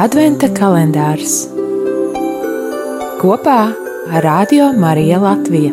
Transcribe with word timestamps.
Adventa 0.00 0.48
kalendārs 0.56 1.34
kopā 3.20 3.56
ar 4.08 4.24
Radio 4.24 4.70
Mariju 4.72 5.18
Latviju. 5.20 5.72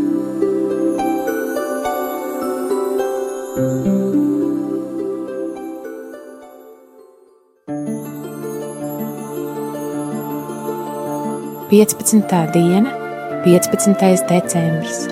Piecpadsmitā 11.72 12.44
diena, 12.52 12.92
15. 13.48 14.26
decembris. 14.28 15.06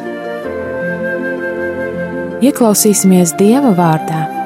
Ieklausīsimies 2.44 3.38
Dieva 3.40 3.72
vārdā 3.72 4.37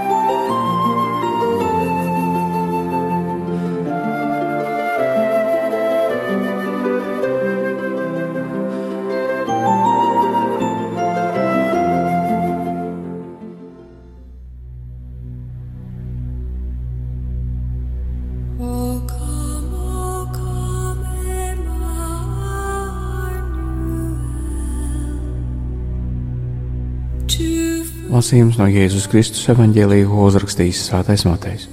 Lasījums 28.12 28.58
no 28.60 28.66
Jēzus 28.68 29.06
Kristus 29.08 29.46
evanģēlīja, 29.54 30.04
ko 30.10 30.26
uzrakstījis 30.28 30.82
Svētais 30.90 31.22
Matejs. 31.24 31.70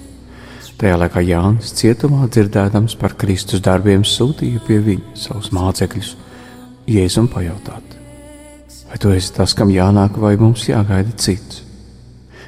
Tajā 0.78 0.98
laikā 1.00 1.18
Jānis 1.26 1.72
cietumā 1.74 2.28
dzirdēdams 2.30 2.94
par 3.00 3.16
Kristus 3.18 3.58
darbiem 3.66 4.04
sūtīja 4.06 4.62
pie 4.62 4.76
viņa 4.84 5.16
savus 5.18 5.48
mācekļus, 5.56 6.12
Jēzum 6.86 7.26
pajautāt, 7.32 7.96
vai 8.86 9.00
tu 9.02 9.10
esi 9.10 9.32
tas, 9.34 9.56
kam 9.58 9.72
jānāk, 9.74 10.20
vai 10.22 10.36
mums 10.38 10.68
jāgaida 10.68 11.16
cits? 11.18 11.64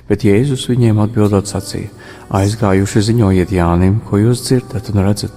Bet 0.06 0.22
Jēzus 0.22 0.68
viņiem 0.70 1.02
atbildot 1.02 1.50
sacīja: 1.50 1.90
Aizgājuši 2.30 3.02
ziņojiet 3.10 3.56
Jānim, 3.58 3.98
ko 4.06 4.22
jūs 4.22 4.44
dzirdat 4.46 4.92
un 4.94 5.02
redzat. 5.02 5.34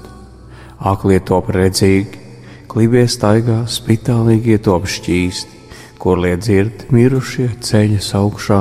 Aklie 0.77 1.17
top 1.25 1.49
redzīgi, 1.57 2.21
klibie 2.69 3.07
staigā, 3.09 3.63
spitālīgie 3.65 4.61
top 4.61 4.85
šķīsti 4.85 5.62
kur 6.03 6.19
liet 6.19 6.41
dzird 6.43 6.89
mirušie 6.91 7.47
ceļas 7.63 8.09
augšā, 8.19 8.59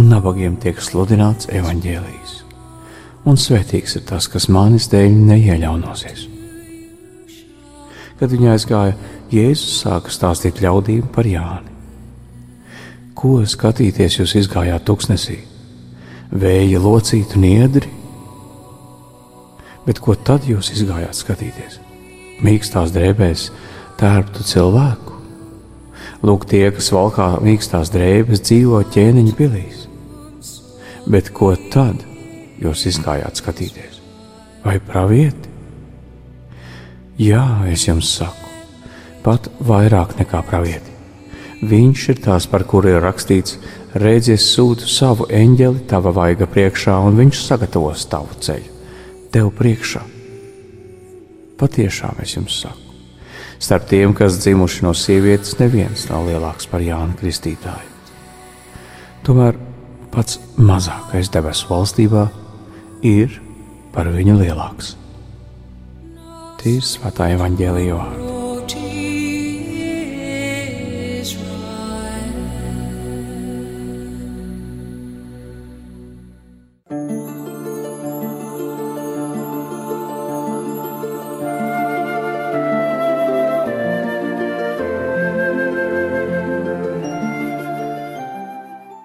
un 0.00 0.06
nabagiem 0.08 0.54
tiek 0.62 0.78
sludināts 0.80 1.50
evaņģēlijs. 1.52 2.36
Un 3.28 3.36
svētīgs 3.36 3.98
ir 3.98 4.06
tas, 4.08 4.28
kas 4.32 4.48
manis 4.48 4.86
dēļ 4.88 5.18
neiejaunosies. 5.28 6.22
Kad 8.16 8.32
viņa 8.32 8.54
aizgāja, 8.54 8.96
Jēzus 9.30 9.82
sāka 9.82 10.12
stāstīt 10.12 10.62
ļaudīm 10.64 11.12
par 11.12 11.28
Jāni. 11.28 11.68
Ko 13.14 13.36
skatīties 13.44 14.16
jūs 14.16 14.34
izgājāt 14.40 14.86
tuksnesī? 14.88 15.36
Vēja 16.32 16.80
locītu 16.80 17.42
niedri, 17.42 17.92
bet 19.84 20.00
ko 20.00 20.16
tad 20.16 20.48
jūs 20.48 20.72
izgājāt 20.78 21.20
skatīties? 21.20 21.78
Mīkstās 22.40 22.96
drēbēs 22.96 23.50
tērptu 24.00 24.48
cilvēku 24.48 25.09
Lūk, 26.20 26.44
tie, 26.44 26.66
kas 26.68 26.90
valkā 26.92 27.38
mīkstās 27.40 27.88
drēbes, 27.94 28.42
dzīvo 28.44 28.82
ķēniņa 28.92 29.36
pilīs. 29.38 29.86
Bet 31.08 31.30
ko 31.32 31.54
tad 31.72 32.02
jūs 32.60 32.84
izgājāt 32.90 33.40
skatīties? 33.40 34.02
Vai 34.60 34.76
pravieti? 34.84 35.48
Jā, 37.20 37.44
es 37.72 37.86
jums 37.88 38.10
saku, 38.18 38.50
pat 39.24 39.48
vairāk 39.64 40.18
nekā 40.20 40.42
pravieti. 40.44 40.92
Viņš 41.70 42.04
ir 42.12 42.20
tās, 42.24 42.46
par 42.48 42.66
kuru 42.68 42.92
ir 42.92 43.02
rakstīts: 43.04 43.56
Redzies, 43.96 44.44
sūtu 44.52 44.88
savu 44.88 45.28
eņģeli 45.32 45.86
tava 45.88 46.12
vaiga 46.16 46.48
priekšā, 46.48 46.98
un 47.00 47.16
viņš 47.20 47.42
sagatavos 47.46 48.04
tavu 48.12 48.36
ceļu 48.44 48.76
tev 49.32 49.50
priekšā. 49.56 50.04
Patiešām 51.60 52.24
es 52.24 52.36
jums 52.36 52.60
saku 52.64 52.89
Starp 53.60 53.84
tiem, 53.90 54.14
kas 54.16 54.38
dzimuši 54.40 54.86
no 54.86 54.94
sievietes, 54.96 55.58
neviens 55.60 56.06
nav 56.08 56.24
lielāks 56.30 56.68
par 56.70 56.80
Jānu 56.80 57.18
Kristītāju. 57.20 57.90
Tomēr 59.26 59.58
pats 60.14 60.40
mazākais 60.56 61.28
debesu 61.32 61.68
valstībā 61.68 62.24
ir 63.04 63.36
par 63.92 64.08
viņu 64.16 64.40
lielāks. 64.40 64.94
Tīs 66.60 66.96
svētā 66.96 67.30
evaņģēlīja 67.36 68.00
vārds. 68.00 68.29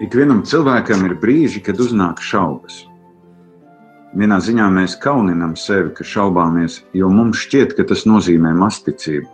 Ikvienam 0.03 0.41
cilvēkam 0.44 1.06
ir 1.07 1.13
brīži, 1.22 1.61
kad 1.63 1.79
uznāk 1.79 2.19
šaubas. 2.19 2.81
Vienā 4.19 4.41
ziņā 4.44 4.66
mēs 4.75 4.97
kauninam 5.00 5.53
sevi, 5.56 5.94
ka 5.95 6.03
šaubāmies, 6.03 6.81
jo 6.91 7.07
mums 7.07 7.39
šķiet, 7.45 7.78
ka 7.78 7.85
tas 7.88 8.03
nozīmē 8.03 8.51
masticību. 8.59 9.31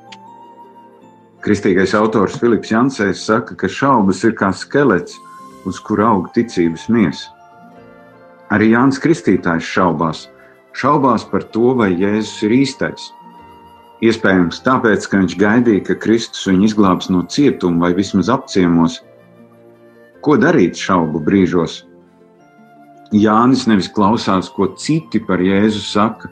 Kristīgais 1.41 1.95
autors 1.97 2.37
Filips 2.37 2.69
Jansēns 2.69 3.25
saka, 3.25 3.57
ka 3.57 3.65
šaubas 3.65 4.21
ir 4.21 4.37
kā 4.37 4.51
skelets, 4.53 5.17
uz 5.65 5.81
kura 5.81 6.11
aug 6.13 6.29
ticības 6.37 6.85
miesa. 6.93 7.33
Arī 8.53 8.75
Jānis 8.75 9.01
Kristītājs 9.01 9.65
šaubās, 9.65 10.27
šaubās 10.77 11.25
par 11.25 11.49
to, 11.49 11.73
vai 11.73 11.89
Jēzus 11.95 12.37
ir 12.45 12.59
īstais. 12.61 13.09
Iespējams, 14.05 14.61
tāpēc, 14.61 15.09
ka 15.09 15.25
viņš 15.25 15.39
gaidīja, 15.41 15.87
ka 15.89 16.01
Kristus 16.05 16.45
viņu 16.45 16.69
izglābs 16.69 17.09
no 17.09 17.25
cietuma 17.25 17.87
vai 17.87 17.95
vismaz 17.97 18.29
apciemos, 18.29 19.01
Ko 20.21 20.35
darīt 20.37 20.77
šaubu 20.77 21.17
brīžos? 21.25 21.79
Jānis 23.11 23.65
nevis 23.67 23.89
klausās, 23.91 24.51
ko 24.53 24.67
citi 24.77 25.19
par 25.25 25.41
Jēzu 25.41 25.81
saka, 25.81 26.29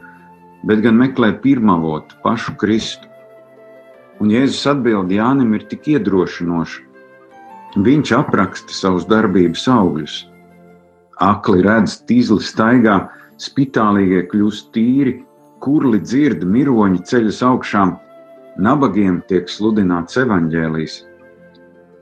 bet 0.70 0.84
gan 0.86 1.00
meklē 1.00 1.32
pirmavotu, 1.42 2.16
pašu 2.24 2.54
Kristu. 2.62 3.10
Un 4.22 4.30
Jēzus 4.30 4.62
atbild 4.70 5.10
Jānim 5.12 5.56
ir 5.58 5.66
tik 5.72 5.90
iedrošinoša. 5.96 6.86
Viņš 7.82 8.14
apraksta 8.18 8.78
savus 8.78 9.10
darbības 9.10 9.66
augļus. 9.74 10.22
Akli 11.26 11.66
redz, 11.66 11.98
tīzli 12.06 12.46
staigā, 12.46 13.02
spitālīgie 13.42 14.24
kļūst 14.30 14.72
tīri, 14.76 15.18
kurli 15.66 16.00
dzird, 16.06 16.46
miroņi 16.46 17.04
ceļas 17.10 17.42
augšām, 17.50 17.98
nabagiem 18.62 19.24
tiek 19.28 19.50
sludināts 19.52 20.20
evaņģēlijs. 20.22 21.09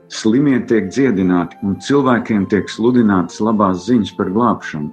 Slimie 0.08 0.56
tiek 0.64 0.88
dziedināti 0.88 1.58
un 1.62 1.76
cilvēkiem 1.84 2.46
tiek 2.48 2.70
sludinātas 2.72 3.42
labās 3.44 3.84
ziņas 3.84 4.14
par 4.16 4.30
glābšanu. 4.32 4.88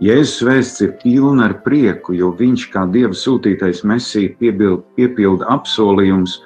Jēzus 0.00 0.44
vēsts 0.46 0.84
ir 0.86 0.92
pilna 1.02 1.48
ar 1.48 1.56
prieku, 1.64 2.14
jo 2.14 2.30
viņš 2.38 2.68
kā 2.72 2.84
Dieva 2.88 3.16
sūtītais 3.18 3.82
mesija 3.82 4.30
piepilda 4.38 5.48
apsolījumus, 5.56 6.36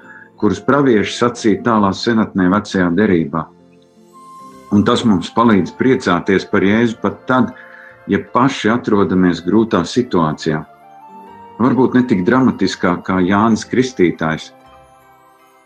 kurus 0.40 0.62
pravieši 0.64 1.18
sacīja 1.18 1.60
tālā 1.66 1.92
senatnē 1.94 2.48
vecajā 2.50 2.88
derībā. 2.96 3.44
Un 4.72 4.82
tas 4.88 5.04
mums 5.04 5.28
palīdz 5.36 5.74
priecāties 5.76 6.48
par 6.48 6.64
Jēzu 6.64 6.96
pat 7.02 7.20
tad, 7.28 7.52
ja 8.08 8.18
paši 8.32 8.72
atrodamies 8.72 9.44
grūtā 9.44 9.84
situācijā. 9.86 10.64
Varbūt 11.62 11.94
ne 11.94 12.02
tik 12.08 12.24
dramatiskā 12.26 12.96
kā 13.06 13.20
Jānis 13.22 13.66
Kristītājs, 13.68 14.48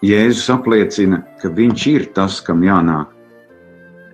Jēzus 0.07 0.47
apliecina, 0.53 1.23
ka 1.41 1.49
viņš 1.51 1.85
ir 1.91 2.05
tas, 2.15 2.37
kam 2.45 2.61
jānāk. 2.63 3.09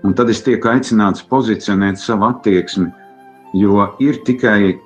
Un 0.07 0.15
tad 0.17 0.31
es 0.33 0.41
tiek 0.45 0.65
aicināts 0.65 1.25
pozicionēt 1.29 2.01
savu 2.01 2.31
attieksmi, 2.31 2.87
jo 3.59 3.85
ir 4.01 4.21
tikai 4.25 4.79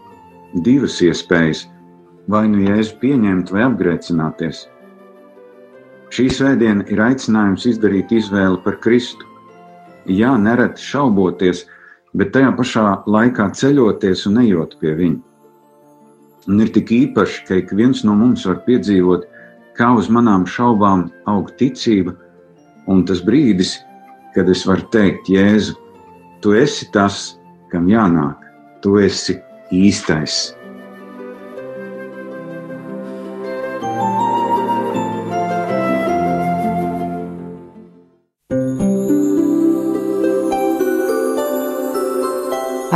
divas 0.67 0.97
iespējas- 1.05 1.67
vai 2.33 2.49
nu 2.49 2.65
jēzu 2.65 2.97
pieņemt, 3.03 3.53
vai 3.53 3.63
apgrēcināties. 3.69 4.65
Šī 6.11 6.27
svētdiena 6.39 6.89
ir 6.91 6.99
aicinājums 6.99 7.69
izdarīt 7.71 8.11
izvēli 8.11 8.63
par 8.65 8.81
Kristu. 8.83 9.25
Jā, 10.07 10.35
nereti 10.39 10.83
šauboties, 10.83 11.67
bet 12.15 12.33
tajā 12.33 12.57
pašā 12.57 13.05
laikā 13.07 13.51
ceļoties 13.53 14.27
un 14.27 14.43
ejot 14.43 14.79
pie 14.81 14.95
viņa. 14.95 15.21
Un 16.49 16.61
ir 16.61 16.69
tik 16.69 16.87
īpaši, 16.87 17.47
ka 17.47 17.55
ik 17.55 17.71
viens 17.71 18.05
no 18.05 18.15
mums 18.15 18.47
var 18.47 18.63
piedzīvot 18.67 19.36
kā 19.77 19.93
uz 19.97 20.09
manām 20.13 20.47
šaubām 20.49 21.07
aug 21.31 21.51
ticība, 21.61 22.17
un 22.89 23.05
tas 23.09 23.23
brīdis, 23.25 23.77
kad 24.35 24.49
es 24.53 24.65
varu 24.69 24.87
teikt, 24.93 25.31
Jēzu, 25.33 25.77
tu 26.45 26.55
esi 26.57 26.89
tas, 26.93 27.37
kam 27.73 27.89
jānāk, 27.91 28.41
tu 28.85 28.97
esi 29.03 29.39
īstais. 29.75 30.55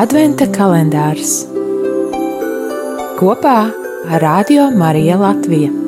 Adventa 0.00 0.46
kalendārs 0.48 1.42
kopā 3.20 3.58
ar 4.08 4.24
Radio 4.24 4.70
Mariju 4.72 5.20
Latviju. 5.20 5.79